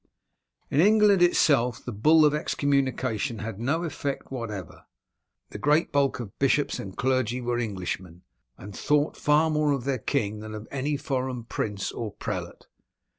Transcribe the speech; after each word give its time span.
In 0.71 0.79
England 0.79 1.21
itself 1.21 1.85
the 1.85 1.91
Bull 1.91 2.25
of 2.25 2.33
excommunication 2.33 3.37
had 3.37 3.59
no 3.59 3.83
effect 3.83 4.31
whatever. 4.31 4.87
The 5.51 5.59
great 5.59 5.91
bulk 5.91 6.19
of 6.19 6.39
bishops 6.39 6.79
and 6.79 6.97
clergy 6.97 7.39
were 7.39 7.59
Englishmen, 7.59 8.23
and 8.57 8.75
thought 8.75 9.15
far 9.15 9.51
more 9.51 9.73
of 9.73 9.83
their 9.83 9.99
king 9.99 10.39
than 10.39 10.55
of 10.55 10.67
any 10.71 10.97
foreign 10.97 11.43
prince 11.43 11.91
or 11.91 12.13
prelate. 12.13 12.65